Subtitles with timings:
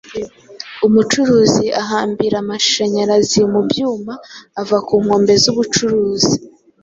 [0.87, 4.13] Umucuruzi ahambira amashanyarazi mu byuma,
[4.61, 6.35] Ava ku nkombe z'ubucuruzi;